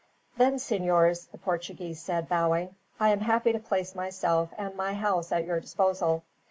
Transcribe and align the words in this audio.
"Then, 0.35 0.57
senors," 0.57 1.27
the 1.27 1.37
Portuguese 1.37 2.01
said, 2.01 2.27
bowing, 2.27 2.73
"I 2.99 3.09
am 3.09 3.19
happy 3.19 3.51
to 3.53 3.59
place 3.59 3.93
myself 3.93 4.49
and 4.57 4.75
my 4.75 4.95
house 4.95 5.31
at 5.31 5.45
your 5.45 5.59
disposal. 5.59 6.23